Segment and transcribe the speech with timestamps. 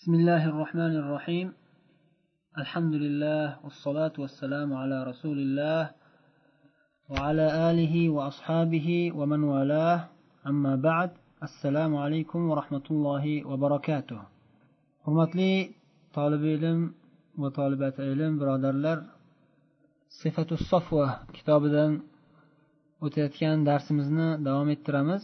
[0.00, 1.46] بسم الله الرحمن الرحيم
[2.62, 5.82] الحمد لله والصلاة والسلام على رسول الله
[7.12, 8.88] وعلى آله وأصحابه
[9.18, 10.00] ومن والاه
[10.46, 11.10] أما بعد
[11.48, 14.20] السلام عليكم ورحمة الله وبركاته
[15.04, 15.52] hurmatli
[16.16, 16.80] tolib ilm
[17.42, 18.98] va tolibat ilm birodarlar
[20.20, 21.06] sifatu sofva
[21.36, 21.90] kitobidan
[23.04, 25.22] o'tayotgan darsimizni davom ettiramiz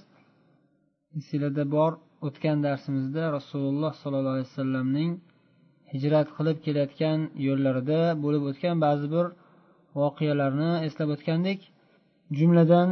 [1.18, 1.92] esinglarda bor
[2.25, 5.11] o'tgan darsimizda rasululloh sollallohu alayhi vasallamning
[5.93, 9.25] hijrat qilib kelayotgan yo'llarida bo'lib o'tgan ba'zi bir
[9.99, 11.59] voqealarni eslab o'tgandik.
[12.37, 12.89] Jumladan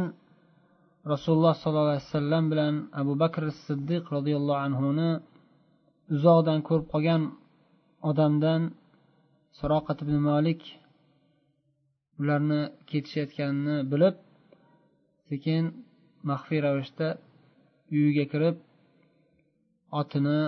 [1.12, 5.10] rasululloh sollallohu alayhi vasallam bilan abu bakr siddiq roziyallohu anhuni
[6.14, 7.22] uzoqdan ko'rib qolgan
[8.10, 8.60] odamdan
[9.58, 10.60] saroqat ibn molik
[12.20, 14.16] ularni ketishayotganini bilib
[15.28, 15.62] sekin
[16.30, 17.08] maxfiy ravishda
[17.94, 18.56] uyiga kirib
[20.00, 20.40] otini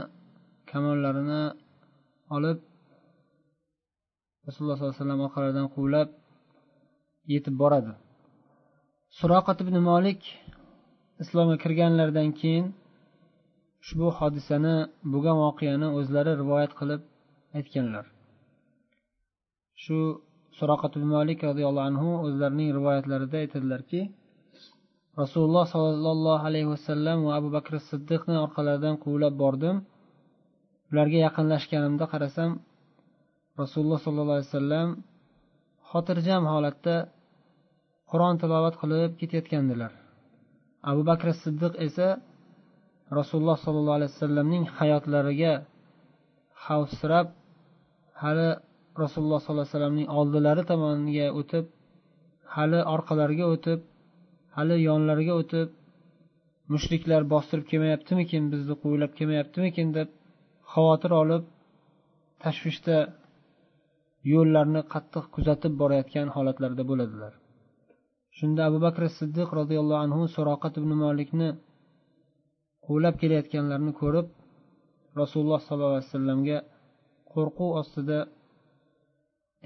[0.71, 1.43] kamonlarini
[2.37, 2.59] olib
[4.47, 6.09] rasululloh sollallohu alayhi vasallam orqalaridan quvlab
[7.33, 7.93] yetib boradi.
[9.19, 10.21] Suroqat ibn molik
[11.23, 12.67] islomga kirganlaridan keyin
[13.83, 14.77] ushbu hodisani
[15.13, 17.03] bo'lgan voqeani o'zlari rivoyat qilib
[17.59, 18.05] aytganlar.
[19.83, 19.99] Shu
[20.59, 24.01] suroqat ibn molik roziyallohu anhu o'zlarining rivoyatlarida aytadilarki
[25.21, 29.77] rasululloh sollallohu alayhi vasallam va abu bakr siddiqni orqalaridan quvlab bordim.
[30.91, 32.51] Ularga yaqinlashganimda qarasam
[33.63, 34.89] rasululloh sollallohu alayhi vasallam
[35.91, 36.97] xotirjam holatda
[38.11, 39.93] qur'on tilovat qilib ketayotgandilar.
[40.91, 42.09] Abu bakr siddiq esa
[43.19, 45.53] rasululloh sollallohu alayhi vasallamning hayotlariga
[46.65, 47.27] xavfsirab
[48.23, 48.49] hali
[49.03, 51.65] rasululloh sollallohu alayhi vasallamning oldilari tomoniga o'tib
[52.55, 53.81] hali orqalariga o'tib
[54.59, 55.69] hali yonlariga o'tib
[56.73, 60.09] mushriklar bostirib kelmayaptimikin bizni quvlab kelmayaptimikin deb
[60.73, 61.45] xavotir olib
[62.43, 62.97] tashvishda
[64.33, 67.33] yo'llarni qattiq kuzatib borayotgan holatlarda bo'ladilar.
[68.39, 71.49] Shunda abu bakr siddiq roziyallohu anhu suroqat ibn molikni
[72.87, 74.27] quvlab kelayotganlarini ko'rib
[75.21, 76.59] rasululloh sollallohu alayhi vasallamga
[77.33, 78.19] qo'rquv ostida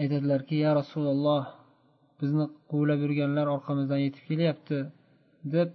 [0.02, 1.42] aytadilarki ya rasululloh
[2.22, 4.78] bizni quvlab yurganlar orqamizdan yetib kelyapti
[5.54, 5.68] deb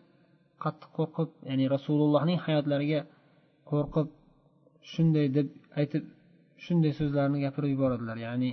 [0.63, 3.01] qattiq qo'rqib ya'ni rasulullohning hayotlariga
[3.71, 4.07] qo'rqib
[4.91, 5.47] shunday deb
[5.79, 6.03] aytib
[6.65, 8.17] shunday so'zlarni gapirib yuboradilar.
[8.27, 8.51] Ya'ni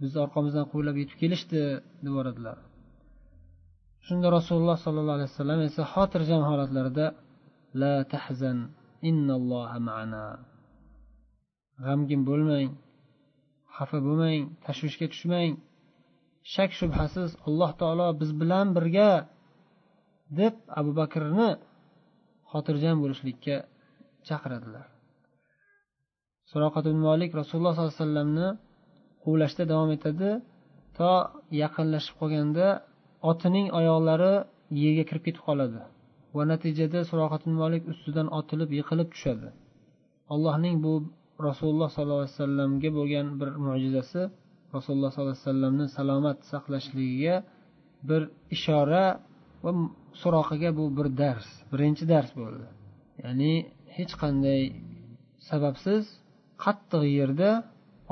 [0.00, 1.60] bizni orqamizdan quvlab yetib kelishdi
[2.02, 2.58] deb yuboradilar.
[4.06, 7.06] Shunda rasululloh sollallohu alayhi vasallam esa xotirjam holatlarida
[7.82, 8.58] la tahzan
[9.10, 10.24] innalloha ma'ana.
[11.84, 12.68] G'amgin bo'lmang
[13.76, 15.52] xafa bo'lmang tashvishga tushmang
[16.54, 19.10] shak shubhasiz alloh taolo biz bilan birga
[20.40, 21.48] deb abu bakrni
[22.52, 23.56] xotirjam bo'lishlikka
[24.28, 24.86] chaqiradilar.
[26.50, 28.48] Suroqat molik rasululloh sollallohu alayhi vasallamni
[29.24, 30.30] quvlashda davom etadi.
[30.98, 31.12] To
[31.62, 32.66] yaqinlashib qolganda
[33.30, 34.34] otining oyoqlari
[34.82, 35.80] yerga kirib ketib qoladi
[36.36, 39.48] va natijada suroqat molik ustidan otilib yiqilib tushadi.
[40.34, 40.92] Allohning bu
[41.46, 44.22] rasululloh sollallohu alayhi vasallamga bo'lgan bir mo'jizasi
[44.76, 47.36] rasululloh sollallohu alayhi vasallamni salomat saqlashligiga
[48.08, 48.22] bir
[48.56, 49.04] ishora
[49.64, 49.70] va
[50.22, 52.66] suroqaga bu bir dars birinchi dars bo'ldi.
[53.22, 53.52] Ya'ni
[53.96, 54.62] hech qanday
[55.50, 56.02] sababsiz
[56.64, 57.50] qattiq yerda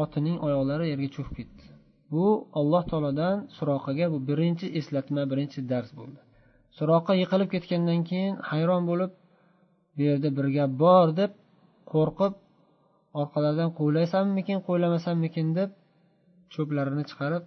[0.02, 1.64] otining oyoqlari yerga cho'kib ketdi.
[2.12, 2.26] Bu
[2.60, 6.20] alloh taolodan suroqaga bu birinchi eslatma birinchi dars bo'ldi.
[6.78, 9.12] Suroqa yiqilib ketgandan keyin hayron bo'lib
[9.94, 11.32] bu yerda bir gap bor deb
[11.92, 12.34] qo'rqib
[13.20, 15.70] orqalaridan quvlaysanmikin quvlamasammikin deb
[16.54, 17.44] cho'plarini chiqarib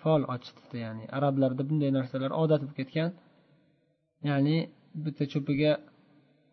[0.00, 3.10] fol ochdi ya'ni arablarda bunday narsalar odat bo'lib ketgan.
[4.28, 4.56] Ya'ni
[5.04, 5.72] bitta cho'piga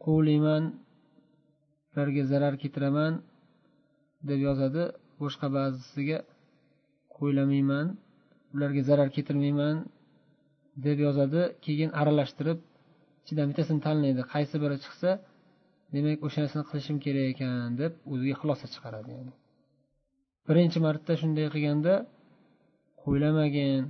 [0.03, 0.63] quvlayman
[1.91, 3.13] ularga zarar keltiraman
[4.29, 4.83] deb yozadi.
[5.21, 6.17] Boshqa ba'zisiga
[7.15, 7.85] qo'ylamayman
[8.53, 9.75] ularga zarar keltirmayman
[10.85, 11.41] deb yozadi.
[11.65, 12.59] Keyin aralashtirib
[13.23, 14.21] ichidan bittasini tanlaydi.
[14.33, 15.09] Qaysi biri chiqsa
[15.93, 19.33] demak o'shanisini qilishim kerak ekan deb o'ziga xulosa chiqaradi yani.
[20.47, 21.93] Birinchi marta shunday qilganda
[23.03, 23.81] qo'ylamagin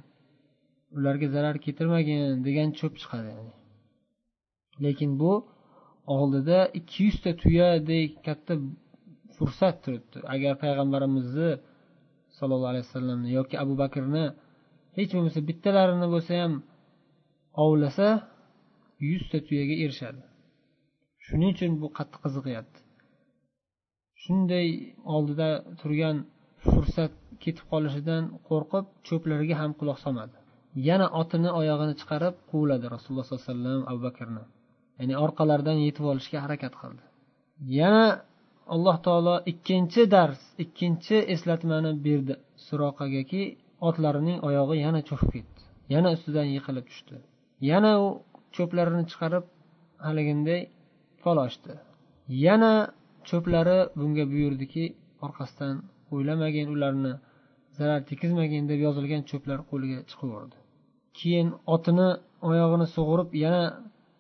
[0.97, 3.53] ularga zarar keltirmagin degan cho'p chiqadi yani.
[4.85, 5.33] lekin bu
[6.15, 8.53] oldida ikki yuzta tuyadek katta
[9.35, 10.17] fursat turibdi.
[10.33, 11.51] Agar payg'ambarimizni
[12.37, 14.25] sollallohu alayhi vasallamni yoki abu bakrni
[14.97, 16.53] hech bo'lmasa bittalarini bo'lsa ham
[17.63, 18.07] ovlasa
[19.09, 20.21] yuzta tuyaga erishadi
[21.25, 22.79] shuning uchun bu qattiq qiziqyapti.
[24.23, 24.67] Shunday
[25.15, 26.17] oldida turgan
[26.71, 27.13] fursat
[27.43, 30.35] ketib qolishidan qo'rqib cho'plariga ham quloq solmadi.
[30.89, 34.43] Yana otini oyog'ini chiqarib quvladi rasululloh sollallohu alayhi vasallam abu bakrni.
[34.99, 37.03] Ya'ni orqalaridan yetib olishga harakat qildi.
[37.79, 38.05] Yana
[38.75, 42.33] alloh taolo ikkinchi dars ikkinchi eslatmani berdi
[42.67, 43.43] suroqagaki
[43.87, 45.53] otlarining oyog'i yana cho'kib ketdi
[45.93, 47.15] yana ustidan yiqilib tushdi.
[47.69, 48.07] Yana u
[48.55, 49.45] cho'plarini chiqarib
[50.05, 50.61] haliginday
[51.23, 51.73] fol ochdi.
[52.45, 52.73] Yana
[53.29, 54.85] cho'plari bunga buyurdiki
[55.25, 55.75] orqasidan
[56.13, 57.13] o'ylamagin ularni
[57.77, 60.57] zarar tekizmagin deb yozilgan cho'plar qo'liga chiqaverdi
[61.19, 62.09] keyin otini
[62.49, 63.63] oyog'ini sug'urib yana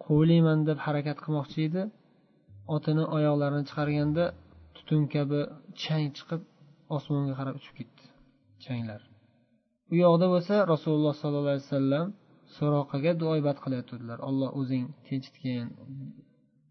[0.05, 1.83] quvlayman deb harakat qilmoqchi edi.
[2.75, 4.25] Otini oyoqlarini chiqarganda
[4.75, 5.39] tutun kabi
[5.83, 6.41] chang chiqib
[6.97, 8.03] osmonga qarab uchib ketdi
[8.65, 9.01] changlar.
[9.91, 12.05] U yoqda bo'lsa rasululloh sollallohu alayhi vasallam
[12.57, 14.19] so'roqaga duoibat qilayotgandilar.
[14.29, 15.65] Alloh o'zing tinchitgin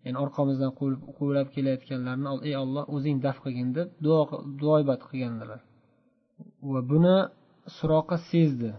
[0.05, 0.71] ya'ni orqamizdan
[1.19, 4.21] quvlab kelayotganlarni ey olloh o'zing daf qilgin deb duo
[4.63, 5.61] duoibat qilgandilar.
[6.73, 7.17] Va buni
[7.79, 8.71] suroqa sezdi.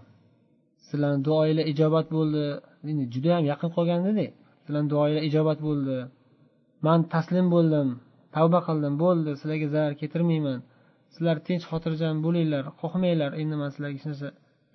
[0.88, 2.44] Sizlarni duoinglar ijobat bo'ldi.
[2.92, 4.26] Endi judayam yaqin qolgandida
[4.64, 5.98] sizlarni duoinglar ijobat bo'ldi.
[6.86, 7.90] Man taslim bo'ldim.
[8.36, 8.94] Tavba qildim.
[9.04, 9.32] Bo'ldi.
[9.40, 10.60] Sizlarga zarar keltirmayman.
[11.14, 12.64] Sizlar tinch xotirjam bo'linglar.
[12.82, 14.30] Qo'rqmanglar endi man sizlarga hech narsa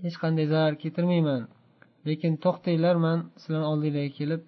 [0.05, 1.43] hech qanday zarar keltirmayman.
[2.09, 4.43] Lekin to'xtanglar man sizlarni oldinglarga kelib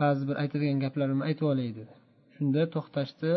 [0.00, 1.94] ba'zi bir aytadigan gaplarimni aytib olay dedi.
[2.34, 3.32] Shunda to'xtashdi.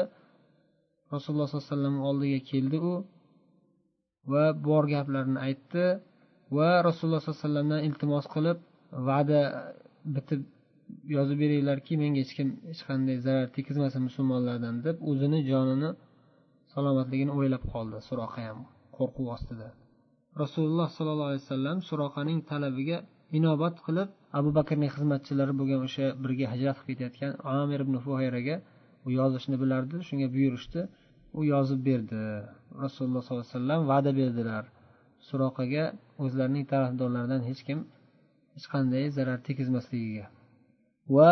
[1.13, 2.93] Rasululloh sollallohu alayhi vasallam oldiga keldi u
[4.31, 5.85] va bor gaplarni aytdi
[6.57, 8.57] va rasululloh sollallohu alayhi vasallamdan iltimos qilib
[9.07, 9.41] va'da
[10.15, 10.41] bitib
[11.15, 15.89] yozib beringlarki menga hech kim hech qanday zarar tekizmasin musulmonlardan deb o'zini jonini
[16.73, 18.59] salomatligini o'ylab qoldi suroqa ham
[18.97, 19.67] qo'rquv ostida.
[20.43, 22.97] Rasululloh sollallohu alayhi vasallam suroqaning talabiga
[23.37, 28.55] inobat qilib abu bakrning xizmatchilari bo'lgan o'sha birga hijrat qilib ketayotgan amir ibn fuhayraga
[29.05, 30.81] u yozishni bilardi shunga buyurishdi.
[31.39, 32.21] U yozib berdi.
[32.83, 34.63] Rasululloh sollallohu alayhi vasallam va'da berdilar.
[35.27, 35.83] Suroqaga
[36.23, 37.79] o'zlarining tarafdorlaridan hech kim
[38.55, 40.25] hech qanday zarar tekizmasligiga.
[41.15, 41.31] Va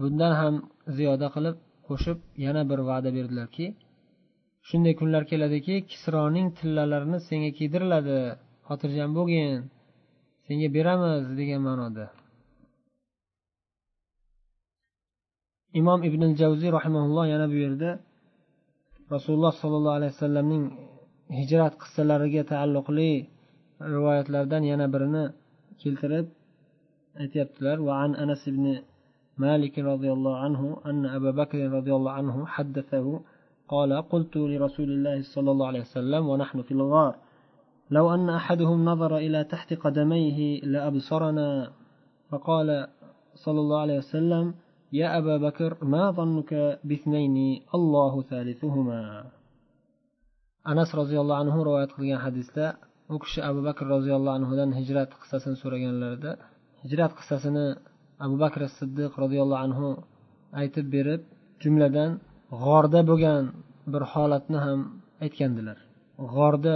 [0.00, 0.54] bundan ham
[0.96, 1.56] ziyoda qilib
[1.88, 3.66] qo'shib yana bir va'da berdilarki
[4.68, 8.18] shunday kunlar keladiki kisroning tillalarini senga kiydiriladi.
[8.68, 9.58] Xotirjam bo'lgin.
[10.51, 12.05] senga beramiz degan ma'noda
[15.79, 17.89] imom ibn javziy rahimaulloh yana bu yerda
[19.13, 20.63] rasululloh sollallohu alayhi vasallamning
[21.39, 23.11] hijrat qissalariga taalluqli
[23.93, 25.23] rivoyatlardan yana birini
[25.81, 26.27] keltirib
[27.21, 28.65] aytyaptilar وعن أنس بن
[29.43, 33.05] مالك رضي الله عنه أن أبا بكر رضي الله عنه حدثه
[33.73, 37.13] قال قلت لرسول الله صلى الله عليه وسلم ونحن في الغار
[37.91, 41.71] لو أن أحدهم نظر إلى تحت قدميه لأبصرنا
[42.29, 42.87] فقال
[43.35, 44.53] صلى الله عليه وسلم
[44.93, 49.01] يا أبا بكر ما ظنك باثنين الله ثالثهما
[50.71, 52.65] anas roziyallohu anhu rivoyat qilgan hadisda
[53.13, 56.31] u kishi abu bakr roziyallohu anhudan hijrat qissasini so'raganlarida
[56.83, 57.65] hijrat qissasini
[58.25, 59.87] abu bakr siddiq roziyallohu anhu
[60.61, 61.21] aytib berib
[61.63, 62.11] jumladan
[62.63, 63.43] g'orda bo'lgan
[63.93, 64.79] bir holatni ham
[65.25, 65.77] aytgandilar
[66.33, 66.75] g'orda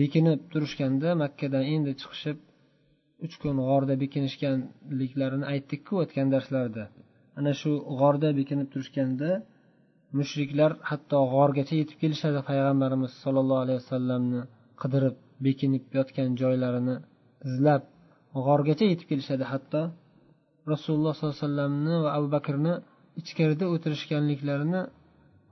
[0.00, 2.38] bekinib turishganda makkadan endi chiqishib
[3.24, 6.84] uch kun g'orda bekinishganliklarini aytdikku o'tgan darslarda.
[7.38, 9.30] Ana shu g'orda bekinib turishganda
[10.18, 14.40] mushriklar hatto g'orgacha yetib kelishadi payg'ambarimiz sollallohu alayhi vasallamni
[14.82, 15.16] qidirib
[15.46, 16.96] bekinib yotgan joylarini
[17.48, 17.82] izlab
[18.46, 19.44] g'orgacha yetib kelishadi.
[19.52, 19.80] Hatto
[20.72, 22.74] rasululloh sollallohu alayhi vasallamni va abu bakrni
[23.20, 24.82] ichkarida o'tirishganliklarini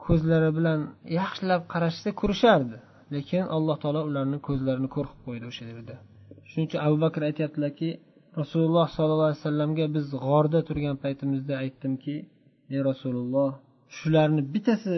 [0.05, 0.81] ko'zlari bilan
[1.19, 2.77] yaxshilab qarashsa ko'rishardi.
[3.17, 5.97] Lekin alloh taolo ularni ko'zlarini ko'r qilib qo'ydi o'sha yerda.
[6.51, 7.91] Shuning uchun abu bakr aytyaptilarki
[8.41, 12.17] rasululloh sollallohu alayhi vasallamga biz g'orda turgan paytimizda aytdimki
[12.75, 13.51] ey rasululloh
[13.99, 14.95] shularni bittasi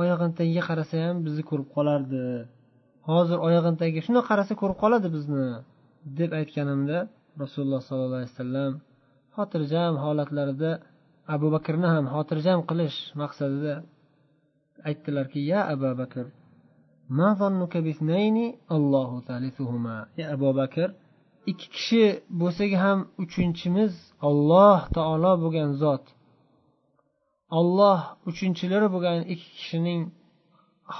[0.00, 2.22] oyog'ini tagiga qarasa ham bizni ko'rib qolardi.
[3.10, 5.46] Hozir oyog'ini tagiga shundoq qarasa ko'rib qoladi bizni
[6.20, 6.98] deb aytganimda
[7.42, 8.72] rasululloh sollallohu alayhi vasallam
[9.36, 10.70] xotirjam holatlarida
[11.34, 13.74] abu bakrni ham xotirjam qilish maqsadida
[14.88, 16.24] aytdilarki ya abu bakr
[20.20, 20.88] ey abu bakr
[21.50, 22.04] ikki kishi
[22.40, 23.92] bo'lsak ham uchinchimiz
[24.28, 26.04] olloh taolo bo'lgan zot.
[27.58, 28.00] Olloh
[28.30, 30.00] uchinchilari bo'lgan ikki kishining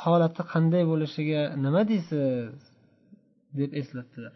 [0.00, 2.56] holati qanday bo'lishiga nima deysiz?
[3.58, 4.34] deb eslatdilar.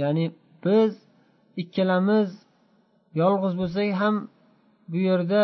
[0.00, 0.26] Ya'ni
[0.64, 0.92] biz
[1.62, 2.30] ikkalamiz
[3.20, 4.16] yolg'iz bo'lsak ham
[4.90, 5.42] bu yerda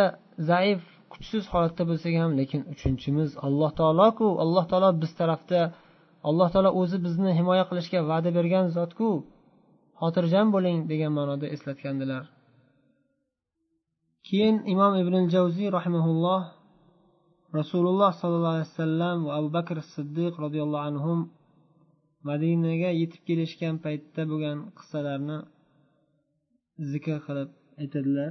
[0.51, 5.61] zaif kuchsiz holatda bo'lsak ham lekin uchinchimiz alloh taoloku alloh taolo biz tarafda
[6.29, 9.09] alloh taolo o'zi bizni himoya qilishga va'da bergan zotku.
[10.01, 12.25] Xotirjam bo'ling degan ma'noda eslatgandilar.
[14.27, 16.43] Keyin imom ibn javziy rahimaulloh
[17.59, 21.13] rasululloh sollallohu alayhi vasallam va abu bakr siddiq roziyallohu anhu
[22.29, 25.39] madinaga yetib kelishgan paytda bo'lgan qissalarni
[26.93, 27.51] zikr qilib
[27.83, 28.31] aytadilar.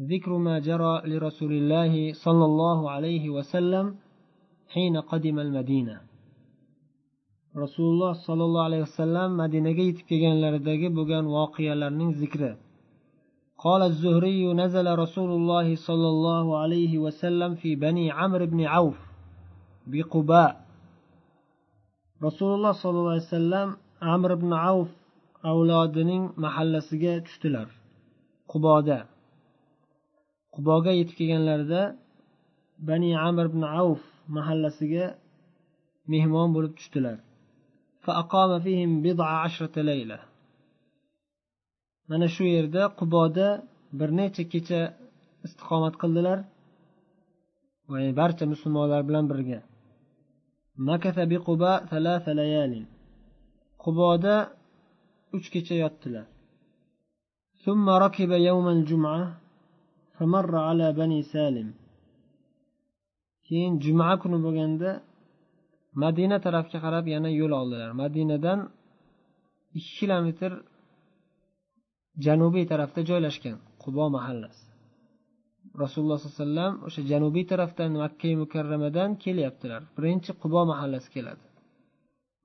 [0.00, 3.94] ذكر ما جرى لرسول الله صلى الله عليه وسلم
[4.68, 6.00] حين قدم المدينة.
[7.56, 12.56] رسول الله صلى الله عليه وسلم مدينة يتib kelganlaridagi bo'lgan voqealarning zikri
[13.64, 18.98] قال الزهري نزل رسول الله صلى الله عليه وسلم في بني عمرو بن عوف
[19.86, 20.64] بقباء.
[22.22, 24.88] رسول الله صلى الله عليه وسلم عمر بن عوف
[25.44, 27.68] avlodining mahallasiga tushdilar
[28.48, 28.98] quboda
[30.54, 31.82] quboga yetib kelganlarida
[32.88, 34.02] bani amr ibn avf
[34.36, 35.06] mahallasiga
[36.12, 37.16] mehmon bo'lib tushdilar.
[42.10, 43.46] Mana shu yerda quboda
[43.98, 44.80] bir necha kecha
[45.46, 46.38] istiqomat qildilar
[48.20, 49.60] barcha musulmonlar bilan birga.
[53.84, 54.34] Quboda
[55.36, 56.26] uch kecha yotdilar.
[60.20, 61.68] ala bani salim
[63.46, 64.90] keyin juma kuni bo'lganda
[66.02, 68.58] madina tarafga qarab yana yo'l oldilar madinadan
[69.78, 70.52] ikki kilometr
[72.26, 74.64] janubiy tarafda joylashgan qubo mahallasi
[75.82, 81.44] rasululloh sollallohu alayhi vasallam o'sha janubiy tarafdan makka mukarramadan kelyaptilar birinchi qubo mahallasi keladi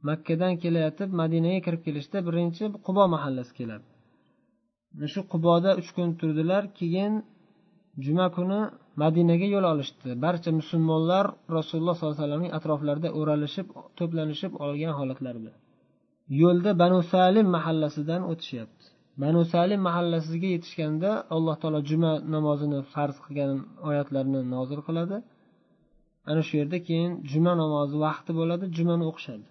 [0.09, 3.87] makkadan kelayotib madinaga kirib kelishda birinchi qubo mahallasi keladi
[5.13, 7.13] shu quboda uch kun turdilar keyin
[8.05, 8.59] juma kuni
[9.01, 10.09] madinaga yo'l olishdi.
[10.23, 11.25] Barcha musulmonlar
[11.57, 13.67] rasululloh sollallohu alayhi vasallamning atroflarida o'ralishib
[13.99, 15.51] to'planishib olgan holatlarida
[16.41, 18.85] yo'lda banu salim mahallasidan o'tishyapti.
[19.23, 23.51] Banu salim mahallasiga yetishganda alloh taolo juma namozini farz qilgan
[23.89, 25.17] oyatlarni nozil qiladi.
[26.29, 29.47] Ana shu yerda keyin juma namozi vaqti bo'ladi jumani o'qishadi.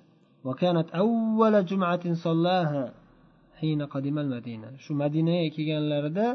[4.85, 6.27] Shu madinaga kelganlarida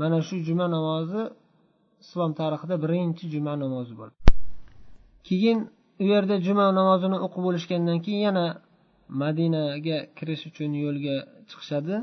[0.00, 1.22] mana shu juma namozi
[2.02, 4.16] islom tarixida birinchi juma namozi bo'ldi.
[5.28, 5.58] Keyin
[6.02, 8.46] u yerda juma namozini o'qib bo'lishgandan keyin yana
[9.22, 11.16] madinaga kirish uchun yo'lga
[11.48, 11.96] chiqishadi.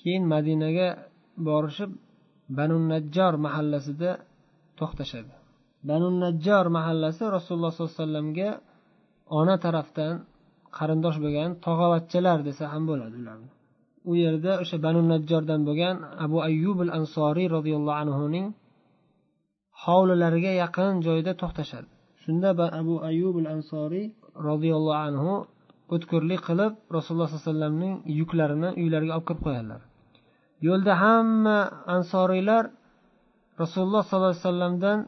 [0.00, 0.88] Keyin madinaga
[1.48, 1.90] borishib
[2.58, 4.10] banu najjor mahallasida
[4.78, 5.32] to'xtashadi.
[5.88, 8.50] Banu najjor mahallasi rasululloh sollallohu alayhi vasallamga
[9.40, 10.14] ona tarafdan
[10.78, 13.48] qarindosh bo'lgan tog'avachchalar desa ham bo'ladi ularni.
[14.10, 18.46] U yerda o'sha banu najjordan bo'lgan abu ayyub al ansoriy roziyallohu anhuning
[19.84, 21.88] hovlilariga yaqin joyda to'xtashadi.
[22.22, 22.48] Shunda
[22.80, 24.06] abu ayyub al ansoriy
[24.48, 25.34] roziyallohu anhu
[25.94, 29.80] o'tkirlik qilib rasululloh sollallohu alayhi vasallamning yuklarini uylariga olib kirib qo'yadilar.
[30.66, 31.58] Yo'lda hamma
[31.96, 32.64] ansoriylar
[33.62, 34.98] rasululloh sollallohu alayhi vasallamdan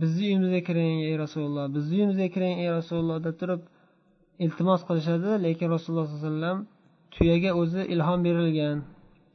[0.00, 3.60] bizni uyimizga kiring ey rasululloh bizni uyimizga kiring ey rasululloh deb turib
[4.44, 6.58] iltimos qilishadi lekin rasululloh sollallohu alayhi vasallam
[7.14, 8.76] tuyaga o'zi ilhom berilgan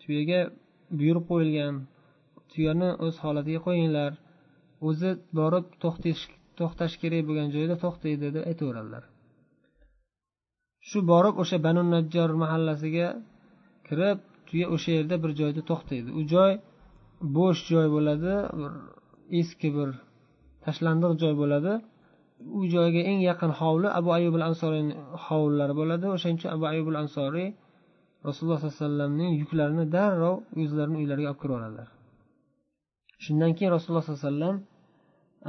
[0.01, 0.39] tuyaga
[0.99, 1.73] buyruq qo'yilgan
[2.51, 4.11] tuyani o'z holatiga qo'yinglar.
[4.87, 6.23] O'zi borib to'xtash
[6.59, 9.03] to'xtash kerak bo'lgan joyda to'xtaydi deb aytaveradilar.
[10.89, 13.07] Shu borib o'sha banu najjor mahallasiga
[13.87, 14.17] kirib
[14.47, 16.09] tuya o'sha yerda bir joyda to'xtaydi.
[16.19, 16.53] U joy
[17.37, 18.71] bo'sh joy bo'ladi bir
[19.39, 19.89] eski bir
[20.65, 21.73] tashlandiq joy bo'ladi.
[22.59, 24.93] U joyga eng yaqin hovli abu ayub al ansoriyni
[25.25, 26.05] hovlilari bo'ladi.
[26.15, 27.49] O'shaning uchun abu ayub al ansoriy
[28.27, 31.96] rasululloh sollallohu alayhi vasallamning yuklarini darrov o'zlarini uylariga olib kirib oladilar.
[33.23, 34.57] Shundan keyin rasululloh sollallohu alayhi vasallam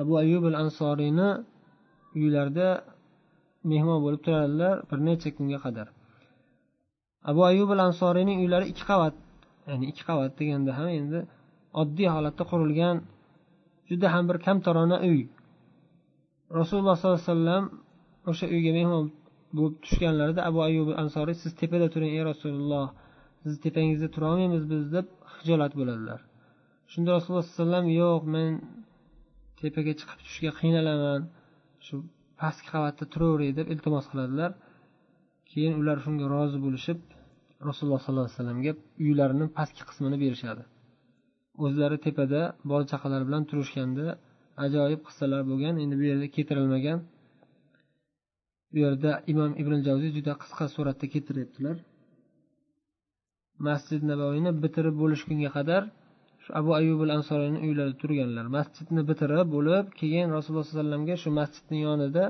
[0.02, 1.28] abu ayub al ansoriyni
[2.18, 2.68] uylarida
[3.70, 5.86] mehmon bo'lib turadilar bir necha kunga qadar.
[7.30, 9.14] Abu ayub al ansoriyning uylari ikki qavat
[9.68, 11.20] ya'ni ikki qavat deganda ham endi
[11.80, 12.96] oddiy holatda qurilgan
[13.88, 15.20] juda ham bir kamtarona uy.
[16.58, 17.64] Rasululloh sollallohu alayhi vasallam
[18.30, 19.04] o'sha uyga mehmon
[19.56, 22.86] bo'lib tushganlarida abu ayub ansoriy siz tepada turing ey rasululloh
[23.40, 26.20] sizni tepangizda turolmaymiz biz deb hijolat bo'ladilar.
[26.92, 28.52] Shunda rasululloh sallallohu alayhi vasallam yo'q men
[29.60, 31.20] tepaga chiqib tushishga qiynalaman.
[31.86, 31.94] Shu
[32.40, 34.50] pastki qavatda turaveray deb iltimos qiladilar.
[35.50, 36.98] Keyin ular shunga rozi bo'lishib
[37.68, 38.72] rasululloh sollallohu alayhi vasallamga
[39.04, 40.62] uylarini pastki qismini berishadi.
[41.64, 42.40] O'zlari tepada
[42.70, 44.06] bola chaqalar bilan turishganda
[44.64, 46.98] ajoyib qissalar bo'lgan endi bu yerda keltirilmagan.
[48.72, 51.76] Bu yerda imom ibn javziy juda qisqa suratda keltiryaptilar.
[53.66, 55.82] Masjid navoiyni bitirib bo'lishgunga qadar
[56.48, 58.46] shu abu ayub al ansoriyni uylarida turganlar.
[58.56, 62.24] Masjidni bitirib bo'lib keyin rasululloh sollallohu alayhi vasallamga shu masjidni yonida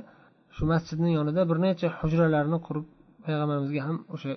[0.56, 2.86] shu masjidni yonida bir necha hujralarni qurib
[3.24, 4.32] payg'ambarimizga ham o'sha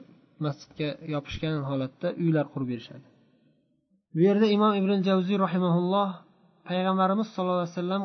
[0.46, 3.06] masjidga yopishgan holatda uylar qurib berishadi.
[4.14, 6.10] Bu yerda imom ibn javziy rahimaulloh
[6.70, 8.04] payg'ambarimiz sallallohu alayhi vasallam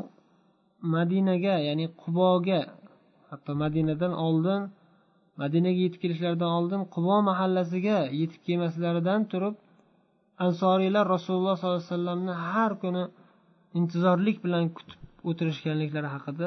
[0.97, 2.61] madinaga ya'ni quboga
[3.31, 4.61] hatto madinadan oldin
[5.43, 9.55] madinaga yetib kelishlaridan oldin qubo mahallasiga yetib kelmaslaridan turib
[10.45, 13.05] ansoriylar rasululloh sollallohu alayhi vasallamni har kuni
[13.79, 16.47] intizorlik bilan kutib o'tirishganliklari haqida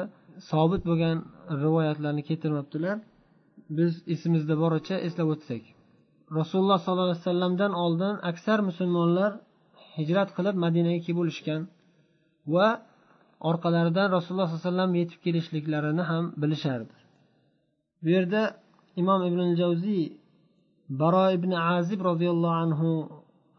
[0.50, 1.16] sobit bo'lgan
[1.64, 2.96] rivoyatlarni keltirmabdilar.
[3.78, 5.62] Biz esimizda boricha eslab o'tsak.
[6.38, 9.30] Rasululloh sollallohu alayhi vasallamdan oldin aksar musulmonlar
[9.98, 11.60] hijrat qilib madinaga kelib bo'lishgan
[12.54, 12.68] va
[13.50, 16.94] orqalaridan rasululloh sollallohu alayhi vasallam yetib kelishliklarini ham bilishardi.
[18.02, 18.42] Bu yerda
[19.02, 20.04] imom ibn javziy
[21.02, 22.90] baro ibn azib roziyallohu anhu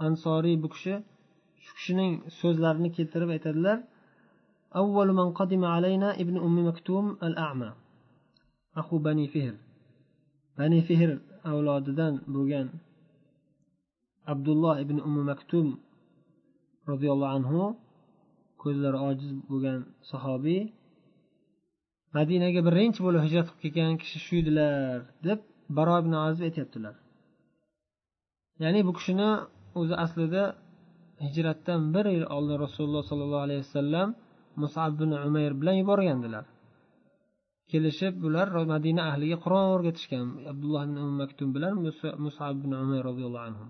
[0.06, 0.94] ansoriy bu kishi
[1.64, 3.78] shu kishining so'zlarini keltirib aytadilar
[4.82, 7.70] أول من قدم علينا ابن أم مكتوم الأعمى
[8.80, 9.54] أخو بني فهر
[10.58, 11.11] بني فهر
[11.46, 12.68] أولاددان بوغان
[14.30, 15.66] عبد الله ابن أم مكتوم
[16.92, 17.52] رضي الله عنه
[18.62, 19.80] ko'zlari ojiz bo'lgan
[20.11, 20.62] sahobiy
[22.16, 25.38] madinaga birinchi bo'lib hijrat qilib kelgan kishi shu edilar deb
[25.76, 26.94] baro ibn azib aytyaptilar
[28.62, 29.28] ya'ni bu kishini
[29.79, 30.43] o'zi aslida
[31.25, 34.09] hijratdan bir yil oldin rasululloh sollallohu alayhi vasallam
[34.63, 36.45] musab ibn umayr bilan yuborgandilar.
[37.71, 40.25] Kelishib bular madina ahliga qur'on o'rgatishgan.
[40.51, 41.73] Abdulloh ibn umm maktum bilan
[42.25, 43.65] musab ibn umayr roziyallohu anhu.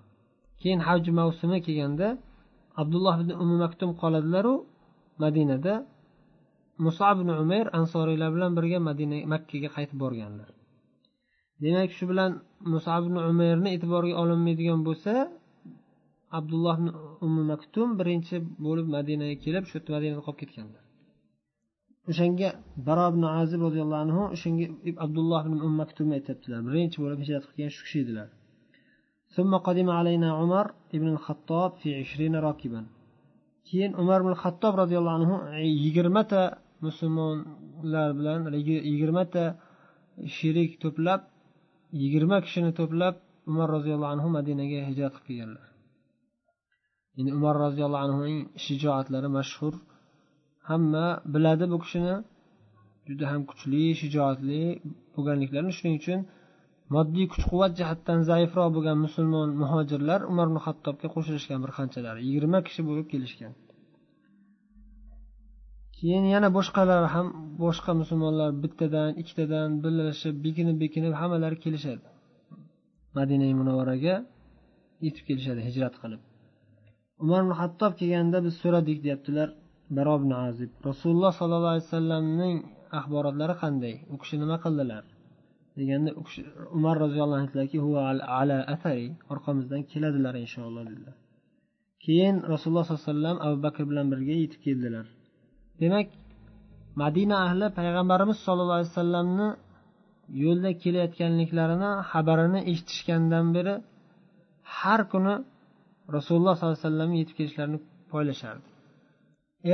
[0.62, 2.08] Keyin haj mavsumi kelganda
[2.82, 4.56] abdulloh ibn umi maktum qoladilaru
[5.24, 5.76] madinada.
[6.86, 10.50] Musob ibn umayr ansoriylar bilan birga madina makkaga qaytib borganlar.
[11.64, 12.32] Demak shu bilan
[12.74, 15.14] musob ibn umayrni e'tiborga olinmaydigan bo'lsa
[16.39, 16.89] abdulloh ibn
[17.27, 18.37] umi maktum birinchi
[18.67, 20.83] bo'lib madinaga kelib shu yerda madinada qolib ketganlar
[22.11, 22.49] o'shanga
[22.89, 24.67] baro ibn azib roziyallohu anhu o'shanga
[25.05, 28.29] abdulloh ibn um maktumni aytyaptilar birinchi bo'lib hijrat qilgan shu kishi edilar
[29.37, 30.67] ثم قدم علينا عمر
[31.03, 32.83] بن الخطاب في عشرين راكبا
[33.69, 35.35] keyin umar ibn xattob roziyallohu anhu
[35.85, 36.43] yigirmata
[36.87, 38.41] musulmonlar bilan
[38.91, 39.45] yigirmata
[40.37, 41.21] sherik to'plab
[42.03, 43.15] yigirma kishini to'plab
[43.51, 45.70] umar roziyallohu anhu madinaga hijrat qilib kelganlar
[47.20, 49.74] Endi umar roziyallohu anhuning shijoatlari mashhur.
[50.70, 52.16] Hamma biladi bu kishini.
[53.08, 54.62] Juda ham kuchli shijoatli
[55.16, 55.74] bo'lganliklarini.
[55.78, 56.20] Shuning uchun
[56.96, 62.60] moddiy kuch quvvat jihatdan zaifroq bo'lgan musulmon muhojirlar umar ibn hattobga qo'shilishgan bir qanchalari yigirma
[62.68, 63.54] kishi bo'lib kelishgan.
[65.98, 67.28] Keyin yana boshqalar ham
[67.64, 72.06] boshqa musulmonlar bittadan ikkitadan birlashib bekinib bekinib hammalari kelishadi.
[73.18, 74.16] Madina munavvaraga
[75.06, 76.22] yetib kelishadi hijrat qilib.
[77.24, 79.50] Umar ibn hattob kelganda biz so'radik deyaptilar
[79.98, 82.58] baro ibn azib rasululloh sollallohu alayhi vasallamning
[83.00, 83.96] axborotlari qanday?
[84.14, 85.04] U kishi nima qildilar?
[85.80, 86.10] Deganda
[86.78, 87.78] umar roziyallohu anhu aytdilarki
[88.40, 91.16] ala athari orqamizdan keladilar inshaalloh dedilar.
[92.06, 95.06] Keyin rasululloh sollallohu alayhi vasallam abu bakr bilan birga yetib keldilar.
[95.82, 96.08] Demak
[97.02, 99.50] madina ahli payg'ambarimiz sollallohu alayhi vasallamni
[100.44, 103.76] yo'lda kelayotganliklarini xabarini eshitishgandan beri
[104.78, 105.34] har kuni
[106.16, 107.80] rasululloh sollallohu alayhi vasallamni yetib kelishlarini
[108.12, 108.68] poylashardi.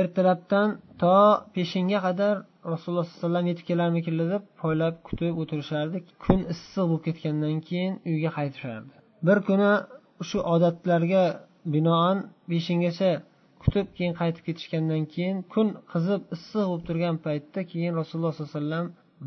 [0.00, 0.68] Ertalabdan
[1.02, 1.18] to
[1.54, 2.34] peshinga qadar
[2.72, 5.96] rasululloh sollallohu alayhi vasallam yetib kelarmikinlar deb poylab kutib o'tirishardi.
[6.24, 8.92] Kun issiq bo'lib ketgandan keyin uyga qaytishardi.
[9.26, 9.72] Bir kuni
[10.28, 11.24] shu odatlarga
[11.74, 12.16] binoan
[12.50, 13.10] peshingacha
[13.62, 18.64] kutib keyin qaytib ketishgandan keyin kun qizib issiq bo'lib turgan paytda keyin rasululloh sollallohu alayhi
[18.64, 18.86] vasallam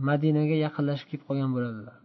[0.10, 1.96] madinaga yaqinlashib kelib qolgan bo'ladilar.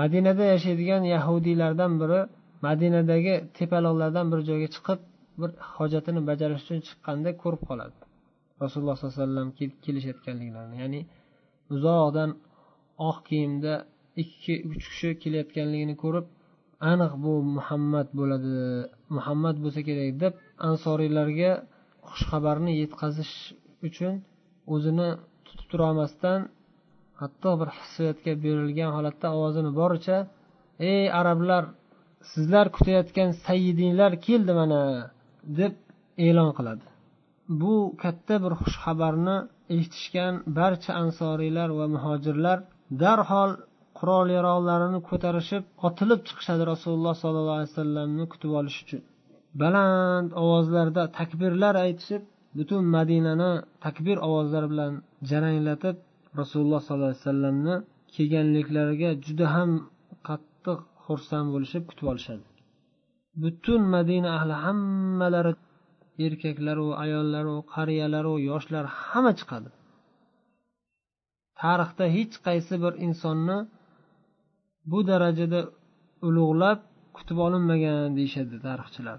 [0.00, 2.20] Madinada yashaydigan yahudiylardan biri
[2.66, 5.00] madinadagi tepaloqlardan bir joyga chiqib
[5.40, 7.96] bir hojatini bajarish uchun chiqqanda ko'rib qoladi.
[8.62, 9.48] Rasululloh sollallohu alayhi vasallam
[9.84, 11.00] kelishayotganliklarini ya'ni
[11.74, 12.30] uzoqdan
[13.08, 13.72] oq kiyimda
[14.22, 16.26] ikki uch kishi kelayotganligini ko'rib
[16.92, 18.54] aniq bu muhammad bo'ladi
[19.16, 20.32] muhammad bo'lsa kerak deb
[20.68, 21.52] ansoriylarga
[22.10, 23.34] xushxabarni yetkazish
[23.88, 24.14] uchun
[24.74, 25.08] o'zini
[25.46, 26.40] tutib turolmasdan
[27.20, 30.18] hatto bir hissiyotga berilgan holatda ovozini boricha
[30.90, 31.64] ey arablar
[32.30, 34.80] sizlar kutayotgan sayyidinglar keldi mana
[35.58, 35.74] deb
[36.26, 36.84] e'lon qiladi.
[37.60, 39.36] Bu katta bir xushxabarni
[39.74, 42.58] eshitishgan barcha ansoriylar va muhojirlar
[43.02, 43.50] darhol
[43.98, 49.00] qurol yarog'larini ko'tarishib otilib chiqishadi rasululloh sollallohu alayhi vasallamni kutib olish uchun.
[49.62, 52.22] Baland ovozlarda takbirlar aytishib
[52.58, 53.52] butun madinani
[53.84, 54.92] takbir ovozlari bilan
[55.30, 55.96] jaranglatib
[56.40, 57.74] rasululloh sollallohu alayhi vasallamni
[58.14, 59.70] kelganliklariga juda ham
[60.28, 60.78] qattiq
[61.12, 62.44] xursand bo'lishib kutib olishadi.
[63.42, 65.52] Butun madina ahli hammalari
[66.26, 69.70] erkaklaru ayollaru qariyalaru yoshlar hamma chiqadi.
[71.60, 73.58] Tarixda hech qaysi bir insonni
[74.90, 75.60] bu darajada
[76.28, 76.78] ulug'lab
[77.16, 79.18] kutib olinmagan deyishadi tarixchilar.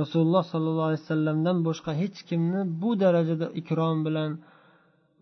[0.00, 4.30] Rasululloh sollallohu alayhi vasallamdan boshqa hech kimni bu darajada ikrom bilan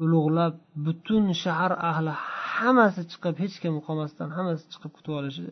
[0.04, 0.54] ulug'lab
[0.86, 2.12] butun shahar ahli
[2.54, 5.46] hammasi chiqib hech kim qolmasdan hammasi chiqib kutib olishi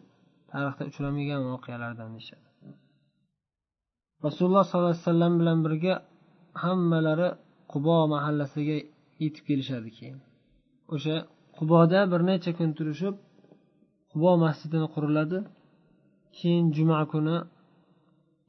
[0.56, 2.46] tarixda uchramagan voqealardan deyishadi.
[4.26, 5.94] Rasululloh sollallohu alayhi vasallam bilan birga
[6.62, 7.28] hammalari
[7.72, 8.76] qubo mahallasiga
[9.22, 10.18] yetib kelishadi keyin.
[10.94, 11.16] O'sha
[11.58, 13.14] quboda bir necha kun turishib
[14.12, 15.38] qubo masjidini quriladi.
[16.38, 17.36] Keyin juma kuni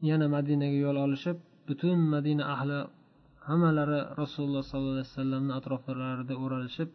[0.10, 2.80] yana madinaga yo'l olishib butun madina ahli
[3.48, 6.90] hammalari rasululloh sollallohu alayhi vasallamni atroflarida o'ralishib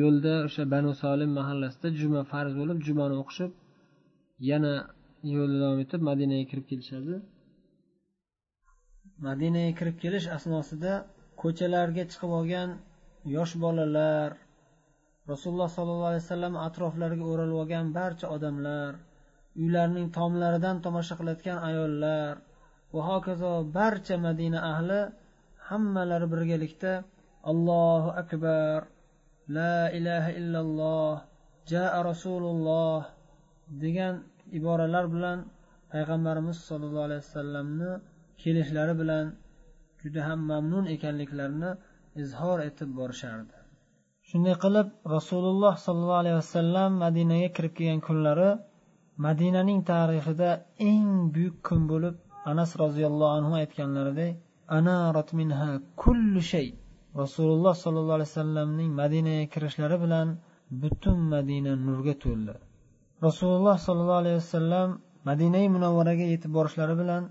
[0.00, 3.50] yo'lda o'sha banu solim mahallasida juma farz bo'lib jumani o'qishib
[4.50, 4.72] yana
[5.34, 7.14] yo'lda davom etib madinaga kirib kelishadi.
[9.26, 10.92] Madinaga kirib kelish asnosida
[11.42, 12.70] ko'chalarga chiqib olgan
[13.36, 14.30] yosh bolalar
[15.32, 18.92] rasululloh sollallohu alayhi vasallam atroflariga o'ralib olgan barcha odamlar
[19.62, 22.32] uylarning tomlaridan tomosha qilayotgan ayollar
[22.94, 25.00] va hokazo barcha madina ahli
[25.68, 26.92] hammalari birgalikda
[27.50, 28.78] allohu akbar
[29.56, 31.14] la ilaha illalloh
[31.70, 33.00] jaa rasululloh
[33.82, 34.14] degan
[34.58, 35.38] iboralar bilan
[35.92, 37.90] payg'ambarimiz sollallohu alayhi vasallamni
[38.42, 39.26] kelishlari bilan
[40.02, 41.70] juda ham mamnun ekanliklarini
[42.22, 43.56] izhor etib borishardi.
[44.28, 48.50] Shunday qilib rasululloh sollallohu alayhi vasallam madinaga kirib kelgan kunlari
[49.26, 50.50] madinaning tarixida
[50.90, 52.16] eng buyuk kun bo'lib
[52.50, 54.32] anas roziyallohu anhu aytganlaridek
[54.78, 55.70] anarat minha
[56.02, 56.68] kullu shay.
[57.22, 60.28] Rasululloh sollallohu alayhi vasallamning madinaga kirishlari bilan
[60.82, 62.54] butun madina nurga to'ldi.
[63.22, 64.88] Rasululloh sollallohu alayhi vasallam
[65.28, 67.22] madinai munavvaraga yetib borishlari bilan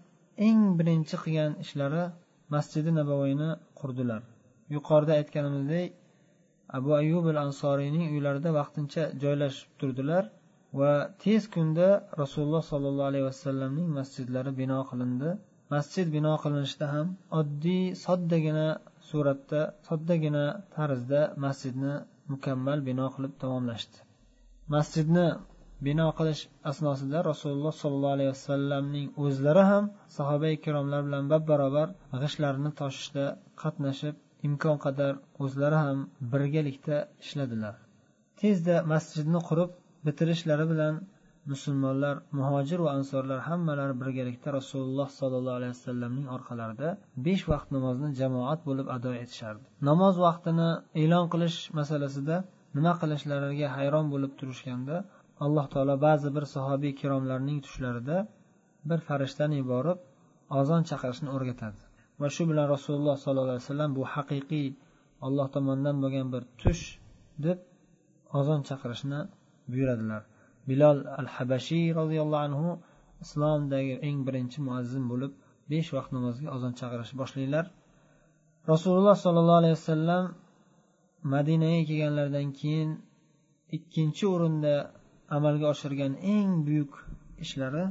[0.48, 2.04] eng birinchi qilgan ishlari
[2.54, 4.21] masjidi nabaviyni qurdilar.
[4.76, 5.88] Yuqorida aytganimizdek
[6.78, 10.24] abu ayub al ansoriyning uylarida vaqtincha joylashib turdilar
[10.80, 10.93] va
[11.24, 11.88] tez kunda
[12.21, 15.30] rasululloh sollallohu alayhi vasallamning masjidlari bino qilindi.
[15.74, 17.08] Masjid bino qilinishida ham
[17.39, 18.67] oddiy soddagina
[19.10, 20.45] suratda soddagina
[20.76, 21.93] tarzda masjidni
[22.32, 23.98] mukammal bino qilib tamomlashdi.
[24.76, 25.28] Masjidni
[25.82, 31.88] bino qilish asnosida rasululloh sollallohu alayhi vasallamning o'zlari ham sahoba ikromlar bilan bab barobar
[32.22, 33.26] g'ishtlarni toshishda
[33.62, 34.16] qatnashib
[34.48, 36.00] imkon qadar o'zlari ham
[36.34, 37.76] birgalikda ishladilar.
[38.42, 39.70] Tezda masjidni qurib
[40.06, 40.96] bitirishlari bilan
[41.52, 46.90] musulmonlar muhojir va ansorlar hammalari birgalikda rasululloh sollallohu alayhi vasallamning orqalarida
[47.26, 49.66] besh vaqt namozni jamoat bo'lib ado etishardi.
[49.90, 50.70] Namoz vaqtini
[51.04, 52.38] e'lon qilish masalasida
[52.78, 54.98] nima qilishlariga hayron bo'lib turishganda
[55.43, 58.17] alloh taolo ba'zi bir sahobiy kiromlarning tushlarida
[58.89, 60.00] bir farishtani yuborib
[60.60, 61.80] ozon chaqirishni o'rgatadi.
[62.21, 64.67] Va shu bilan rasululloh sollallohu alayhi vasallam bu haqiqiy
[65.26, 66.84] olloh tomonidan bo'lgan bir tush
[67.45, 67.60] deb
[68.39, 69.19] ozon chaqirishni
[69.71, 70.21] buyuradilar.
[70.69, 72.69] Bilol al habashiy roziyallohu anhu
[73.24, 75.32] islomdagi eng birinchi muazzin bo'lib
[75.71, 77.65] besh vaqt namozga ozon chaqirishni boshlaydilar.
[78.71, 80.24] Rasululloh sollallohu alayhi vasallam
[81.34, 82.89] madinaga kelganlaridan keyin
[83.78, 84.74] ikkinchi o'rinda
[85.36, 86.94] amalga oshirgan eng buyuk
[87.44, 87.86] ishlari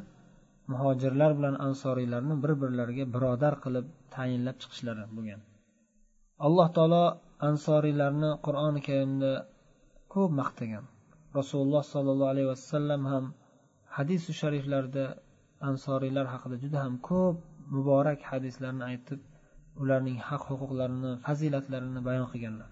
[0.72, 5.40] muhojirlar bilan ansoriylarni bir birlariga birodar qilib tayinlab chiqishlari bo'lgan.
[6.46, 7.04] Alloh taolo
[7.48, 9.32] ansoriylarni qur'oni karimda
[10.14, 10.84] ko'p maqtagan.
[11.38, 13.24] Rasululloh sollallohu alayhi vasallam ham
[13.96, 15.04] hadisi shariflarda
[15.70, 17.36] ansoriylar haqida juda ham ko'p
[17.74, 19.20] muborak hadislarni aytib
[19.82, 22.70] ularning haq huquqlarini fazilatlarini bayon qilganlar.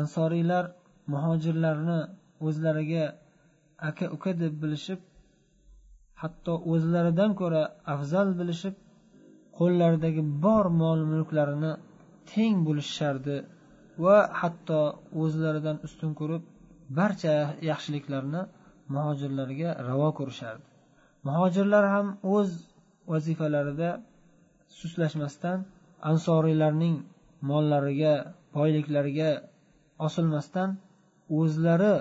[0.00, 0.64] Ansoriylar
[1.12, 1.98] muhojirlarni
[2.46, 3.04] o'zlariga
[3.88, 5.00] aka uka deb bilishib
[6.22, 7.62] hatto o'zlaridan ko'ra
[7.94, 8.74] afzal bilishib
[9.58, 11.72] qo'llaridagi bor mol mulklarini
[12.32, 13.36] teng bo'lishishardi
[14.04, 14.80] va hatto
[15.22, 16.42] o'zlaridan ustun ko'rib
[16.98, 17.34] barcha
[17.70, 18.42] yaxshiliklarni
[18.94, 20.64] muhojirlarga ravo ko'rishardi.
[21.28, 22.50] Muhojirlar ham o'z
[23.12, 23.90] vazifalarida
[24.78, 25.58] suslashmasdan
[26.10, 26.96] ansoriylarning
[27.50, 28.14] mollariga
[28.56, 29.30] boyliklariga
[30.06, 30.68] osilmasdan
[31.40, 31.94] o'zlari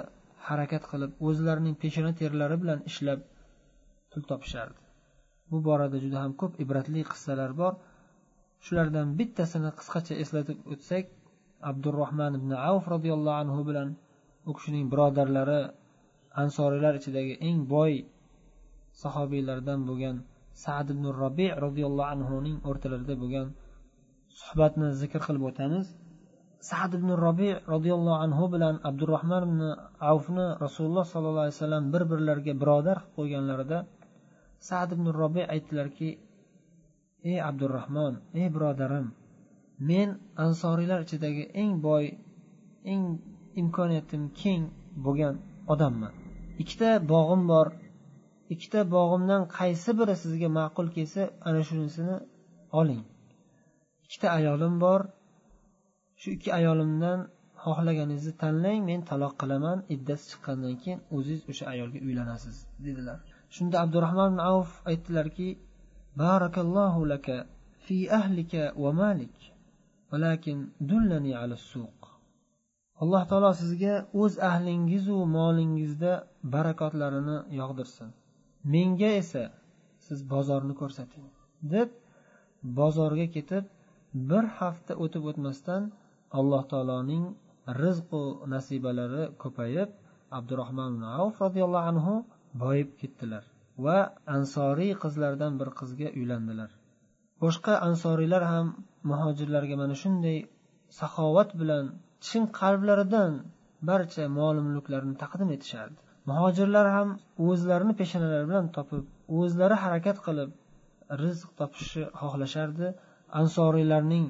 [0.47, 3.19] harakat qilib o'zlarining peshona terlari bilan ishlab
[4.11, 4.79] pul topishardi.
[5.51, 7.73] Bu borada juda ham ko'p ibratli qissalar bor.
[8.65, 11.05] Shulardan bittasini qisqacha eslatib o'tsak
[11.69, 13.89] abdurahmon ibn avf roziyallohu anhu bilan
[14.49, 15.61] u kishining birodarlari
[16.43, 17.93] ansoriylar ichidagi eng boy
[19.03, 20.15] sahobiylardan bo'lgan
[20.63, 23.47] sad ibn robi roziyallohu anhuning o'rtalarida bo'lgan
[24.41, 25.85] suhbatni zikr qilib o'tamiz.
[26.69, 29.61] Sad ibn robi roziyallohu anhu bilan abdurahmon ibn
[30.11, 33.77] avfni rasululloh sollallohu alayhi vasallam bir birlariga birodar qilib qo'yganlarida
[34.69, 36.09] sad ibn robi aytdilarki
[37.29, 39.07] ey abdurahmon ey birodarim
[39.89, 40.09] men
[40.45, 42.05] ansoriylar ichidagi eng boy
[42.91, 43.05] eng
[43.61, 44.63] imkoniyatim keng
[45.05, 45.35] bo'lgan
[45.73, 46.13] odamman.
[46.61, 47.67] Ikkita bog'im bor.
[48.53, 52.15] Ikkita bog'imdan qaysi biri sizga ma'qul kelsa ana shunisini
[52.79, 53.03] oling.
[54.05, 55.01] Ikkita ayolim bor.
[56.21, 57.19] shu ikki ayolimdan
[57.63, 63.17] xohlaganingizni tanlang men taloq qilaman iddasi chiqqandan keyin o'zingiz o'sha ayolga uylanasiz dedilar.
[63.55, 65.47] Shunda abdurahmon ibn avf aytdilarki
[66.21, 67.37] barakallohu laka
[67.85, 69.35] fi ahlika va malik
[70.11, 70.57] valakin
[70.89, 71.99] dullani ala suq.
[73.03, 76.13] Alloh taolo sizga o'z ahlingizu molingizda
[76.55, 78.09] barakotlarini yog'dirsin.
[78.73, 79.43] Menga esa
[80.05, 81.25] siz bozorni ko'rsating
[81.73, 81.89] deb
[82.79, 83.65] bozorga ketib
[84.29, 85.83] bir hafta o'tib o'tmasdan
[86.39, 87.25] alloh taoloning
[87.83, 88.21] rizqu
[88.53, 89.89] nasibalari ko'payib
[90.37, 92.13] abdurahmon avf roziyallohu anhu
[92.63, 93.43] boyib ketdilar
[93.85, 93.97] va
[94.35, 96.69] ansoriy qizlardan bir qizga uylandilar.
[97.43, 98.67] Boshqa ansoriylar ham
[99.11, 100.37] muhojirlarga mana shunday
[100.99, 101.85] saxovat bilan
[102.25, 103.31] chin qalblaridan
[103.89, 105.99] barcha mol mulklarini taqdim etishardi.
[106.29, 107.09] Muhojirlar ham
[107.47, 109.03] o'zlarini peshonalari bilan topib
[109.39, 110.49] o'zlari harakat qilib
[111.23, 112.87] rizq topishni xohlashardi.
[113.41, 114.25] Ansoriylarning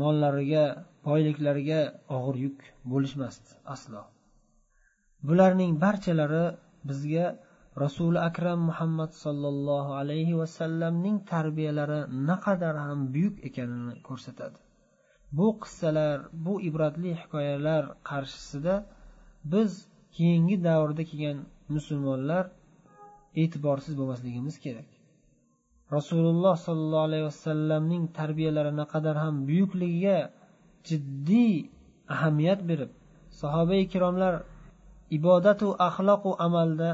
[0.00, 0.64] mollariga
[1.06, 1.80] boyliklariga
[2.16, 2.58] og'ir yuk
[2.92, 4.02] bo'lishmasdi aslo.
[5.28, 6.44] Bularning barchalari
[6.90, 7.26] bizga
[7.84, 14.58] rasuli akram muhammad sollallohu alayhi vasallamning tarbiyalari naqadar ham buyuk ekanini ko'rsatadi.
[15.38, 18.74] Bu qissalar bu ibratli hikoyalar qarshisida
[19.52, 19.70] biz
[20.16, 21.38] keyingi davrda kelgan
[21.74, 22.44] musulmonlar
[23.42, 24.88] e'tiborsiz bo'lmasligimiz kerak.
[25.96, 30.18] Rasululloh sollallohu alayhi vasallamning tarbiyalari naqadar ham buyukligiga
[30.88, 31.54] jiddiy
[32.14, 32.90] ahamiyat berib
[33.40, 34.34] sahoba ikromlar
[35.18, 36.90] ibodatu axloqu amalda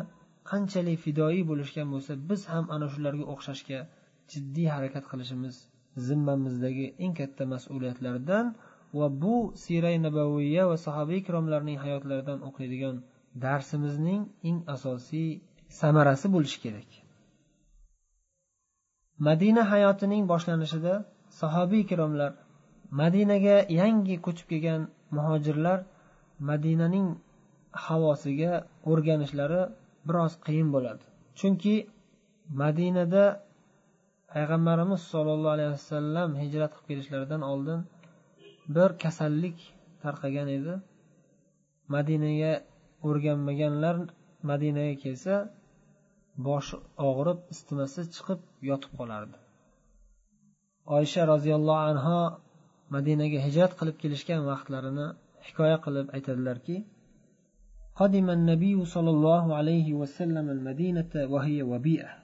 [0.50, 3.80] qanchalik fidoyi bo'lishgan bo'lsa biz ham ana shularga o'xshashga
[4.32, 5.54] jiddiy harakat qilishimiz
[6.06, 8.46] zimmamizdagi eng katta mas'uliyatlardan
[8.98, 12.96] va bu siray nabaviya va sahoba ikromlarning hayotlaridan o'qiydigan
[13.44, 15.30] darsimizning eng asosiy
[15.80, 16.90] samarasi bo'lishi kerak.
[19.26, 20.94] Madina hayotining boshlanishida
[21.40, 22.32] sahobiy ikromlar
[22.90, 24.82] madinaga yangi ko'chib kelgan
[25.16, 25.78] muhojirlar
[26.50, 27.08] madinaning
[27.86, 28.52] havosiga
[28.90, 29.60] o'rganishlari
[30.08, 31.04] biroz qiyin bo'ladi.
[31.38, 31.74] Chunki
[32.62, 33.24] madinada
[34.32, 37.80] payg'ambarimiz sollallohu alayhi vasallam hijrat qilib kelishlaridan oldin
[38.74, 39.58] bir kasallik
[40.02, 40.74] tarqagan edi.
[41.94, 42.52] Madinaga
[43.08, 43.96] o'rganmaganlar
[44.50, 45.34] madinaga kelsa
[46.46, 46.76] boshi
[47.10, 49.36] og'rib isitmasi chiqib yotib qolardi.
[50.96, 52.20] Oysha roziyallohu anho
[52.95, 55.07] madinaga hijrat qilib kelishgan vaqtlarini
[55.47, 56.77] hikoya qilib aytadilarki
[58.01, 62.23] قدم النبي صلى الله عليه وسلم المدينة وهي وبيئة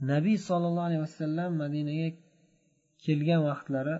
[0.00, 2.08] nabiy sollallohu alayhi vasallam madinaga
[3.04, 3.96] kelgan vaqtlari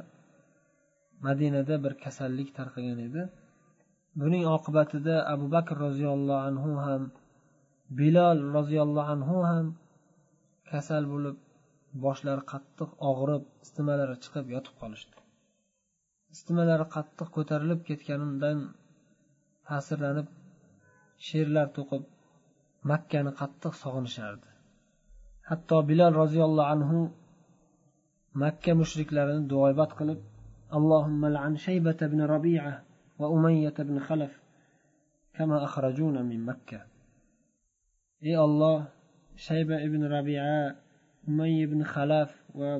[1.26, 3.22] madinada bir kasallik tarqagan edi
[4.20, 7.02] buning oqibatida abu bakr roziyallohu anhu ham
[7.98, 9.66] bilol roziyallohu anhu ham
[10.70, 11.36] kasal bo'lib
[12.04, 15.21] boshlari qattiq og'rib istimalari chiqib yotib qolishdi
[16.34, 18.58] istimalari qattiq ko'tarilib ketganidan
[19.68, 20.28] ta'sirlanib
[21.26, 22.02] she'rlar to'qib
[22.90, 24.48] makkani qattiq sog'inishardi
[25.50, 26.98] hatto bilol roziyallohu anhu
[28.42, 30.20] makka mushriklarini duoibat qilib
[30.78, 32.74] اللهم لعن شيبة بن ربيعة
[33.18, 34.32] وأمية بن خلف
[35.34, 36.80] كما أخرجونا من مكة
[38.20, 38.78] ey olloh
[39.36, 40.74] shayba ibn rabia
[41.28, 42.70] umay ibn xalaf va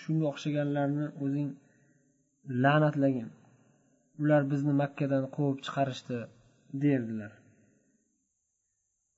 [0.00, 1.50] shunga o'xshaganlarni o'zing
[2.62, 3.28] la'natlagin
[4.22, 6.18] ular bizni makkadan quvib chiqarishdi
[6.82, 7.32] derdilar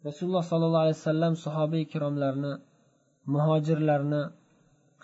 [0.08, 2.52] rasululloh sollallohu alayhi vasallam sahoba ikromlarni
[3.34, 4.22] muhojirlarni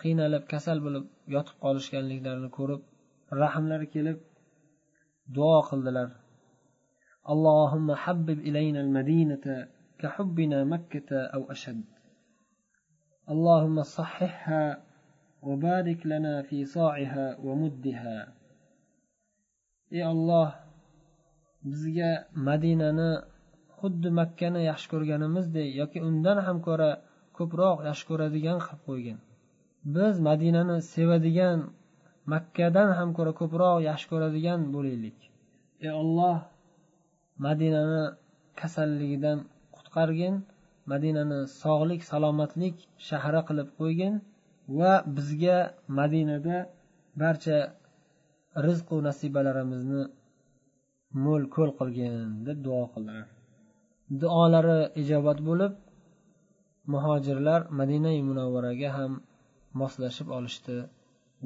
[0.01, 2.81] qiynalib kasal bo'lib yotib qolishganliklarini ko'rib
[3.43, 4.17] rahmlari kelib
[5.37, 6.09] duo qildilar
[7.33, 9.45] اللهم حبب إلينا المدينة
[9.99, 11.83] كحبنا مكة أو أشد
[13.33, 14.63] اللهم صححها
[15.47, 18.17] وبارك لنا في صاعها ومدها
[19.91, 20.49] ey olloh
[21.63, 22.11] bizga
[22.47, 23.11] madinani
[23.79, 26.89] xuddi makkani yaxshi ko'rganimizdek yoki undan ham ko'ra
[27.37, 29.17] ko'proq yaxshi ko'radigan qilib qo'ygin
[29.95, 31.59] biz madinani sevadigan
[32.33, 35.17] makkadan ham ko'ra ko'proq yaxshi ko'radigan bo'laylik
[35.85, 36.37] ey olloh
[37.45, 38.03] madinani
[38.59, 39.37] kasalligidan
[39.75, 40.35] qutqargin
[40.91, 42.75] madinani sog'lik salomatlik
[43.09, 44.13] shahri qilib qo'ygin
[44.78, 45.58] Va bizga
[45.98, 46.56] madinada
[47.22, 47.58] barcha
[48.66, 50.02] rizqu nasibalarimizni
[51.24, 52.14] mo'l ko'l qilgin
[52.46, 53.26] deb duo qildilar.
[54.20, 55.72] Duolari ijobat bo'lib
[56.92, 59.12] muhojirlar madinai munavvaraga ham
[59.80, 60.76] moslashib olishdi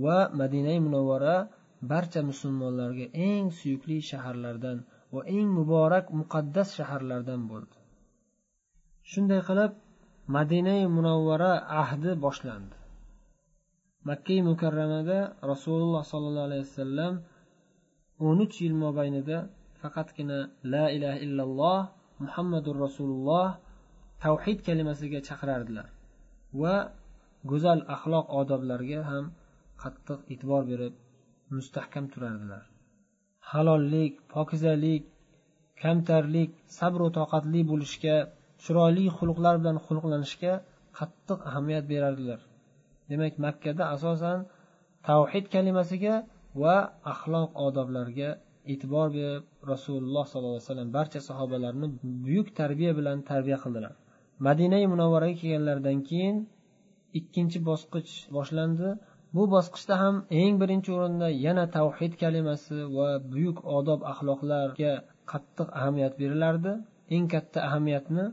[0.04, 1.36] va madinai munavvara
[1.92, 4.78] barcha musulmonlarga eng suyukli shaharlardan
[5.14, 7.76] va eng muborak muqaddas shaharlardan bo'ldi.
[9.10, 9.72] Shunday qilib
[10.36, 12.75] madinai munavvara ahdi boshlandi.
[14.08, 15.18] Makkai mukarramada
[15.52, 17.14] rasululloh sollallohu alayhi vasallam
[18.26, 19.38] o'n uch yil mobaynida
[19.80, 20.38] faqatgina
[20.72, 21.80] la ilaha illalloh
[22.24, 23.48] muhammadur rasululloh
[24.24, 25.86] tavhid kalimasiga chaqirardilar
[26.60, 26.76] va
[27.50, 29.24] go'zal axloq odoblarga ham
[29.82, 30.94] qattiq e'tibor berib
[31.56, 32.64] mustahkam turardilar.
[33.50, 35.04] Halollik pokizalik
[35.82, 38.16] kamtarlik sabru toqatli bo'lishga
[38.62, 40.52] chiroyli xulqlar bilan xulqlanishga
[40.98, 42.40] qattiq ahamiyat berardilar.
[43.10, 44.38] Demak makkada asosan
[45.08, 46.14] tavhid kalimasiga
[46.62, 46.76] va
[47.12, 48.30] axloq odoblarga
[48.72, 51.86] e'tibor berib rasululloh sollallohu alayhi vasallam barcha sahobalarni
[52.26, 53.94] buyuk tarbiya bilan tarbiya qildilar.
[54.46, 56.36] Madinai munavvaraga kelganlaridan keyin
[57.18, 58.88] ikkinchi bosqich boshlandi.
[59.34, 64.92] Bu bosqichda ham eng birinchi o'rinda yana tavhid kalimasi va buyuk odob axloqlarga
[65.32, 66.72] qattiq ahamiyat berilardi.
[67.16, 68.24] Eng katta ahamiyatni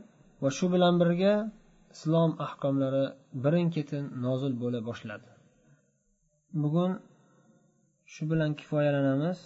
[0.42, 1.34] va shu bilan birga
[1.95, 3.05] islom ahkomlari
[3.43, 5.29] birin ketin nozil bo'la boshladi
[6.63, 6.91] bugun
[8.13, 9.39] shu bilan kifoyalanamiz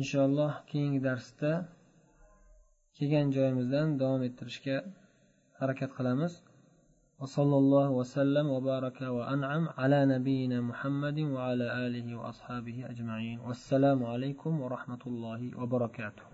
[0.00, 1.52] inshaalloh keyingi darsda
[2.96, 4.76] kelgan joyimizdan davom ettirishga
[5.60, 6.34] harakat qilamiz
[7.20, 15.02] وصلى الله وسلم وبارك وأنعم على نبينا محمد وعلى آله وأصحابه أجمعين والسلام عليكم ورحمة
[15.06, 16.29] الله وبركاته